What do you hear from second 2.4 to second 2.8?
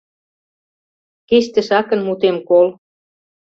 кол: